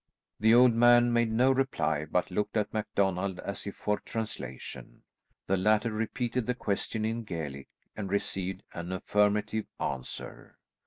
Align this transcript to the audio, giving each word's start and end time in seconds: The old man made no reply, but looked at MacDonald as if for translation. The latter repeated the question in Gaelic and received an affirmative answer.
The 0.39 0.55
old 0.55 0.73
man 0.73 1.13
made 1.13 1.31
no 1.31 1.51
reply, 1.51 2.05
but 2.05 2.31
looked 2.31 2.57
at 2.57 2.73
MacDonald 2.73 3.39
as 3.41 3.67
if 3.67 3.75
for 3.75 3.99
translation. 3.99 5.03
The 5.45 5.57
latter 5.57 5.91
repeated 5.91 6.47
the 6.47 6.55
question 6.55 7.05
in 7.05 7.21
Gaelic 7.23 7.69
and 7.95 8.09
received 8.11 8.63
an 8.73 8.91
affirmative 8.93 9.67
answer. 9.79 10.57